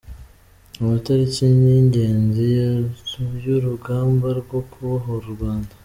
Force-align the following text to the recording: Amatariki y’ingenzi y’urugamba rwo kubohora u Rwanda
Amatariki 0.79 1.43
y’ingenzi 1.63 2.45
y’urugamba 3.45 4.27
rwo 4.39 4.59
kubohora 4.69 5.23
u 5.29 5.33
Rwanda 5.37 5.73